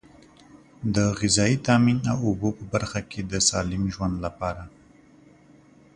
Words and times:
د 0.95 0.97
غذایي 1.19 1.57
تامین 1.67 1.99
او 2.11 2.17
اوبو 2.27 2.49
په 2.57 2.63
برخه 2.73 2.99
کې 3.09 3.21
د 3.31 3.33
سالم 3.49 3.83
ژوند 3.93 4.15
لپاره. 4.25 4.63